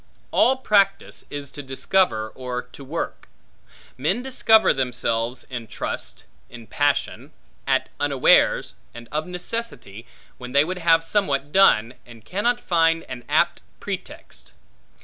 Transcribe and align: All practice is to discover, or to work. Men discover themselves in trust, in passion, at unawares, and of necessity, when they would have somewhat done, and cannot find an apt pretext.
All 0.31 0.57
practice 0.57 1.25
is 1.29 1.51
to 1.51 1.61
discover, 1.61 2.29
or 2.29 2.63
to 2.63 2.83
work. 2.83 3.27
Men 3.99 4.23
discover 4.23 4.73
themselves 4.73 5.43
in 5.43 5.67
trust, 5.67 6.23
in 6.49 6.65
passion, 6.65 7.33
at 7.67 7.89
unawares, 7.99 8.73
and 8.95 9.07
of 9.11 9.27
necessity, 9.27 10.07
when 10.39 10.53
they 10.53 10.65
would 10.65 10.79
have 10.79 11.03
somewhat 11.03 11.51
done, 11.51 11.93
and 12.03 12.25
cannot 12.25 12.59
find 12.59 13.03
an 13.09 13.23
apt 13.29 13.61
pretext. 13.79 14.53